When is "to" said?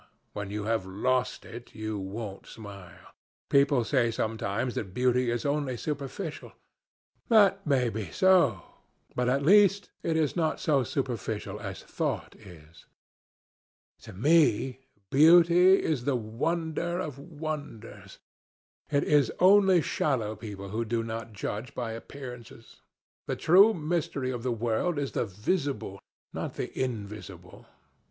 13.99-14.11